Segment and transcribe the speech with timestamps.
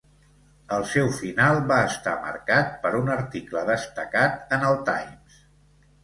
[0.75, 5.37] El seu final va estar marcat per un article destacat en el "Times".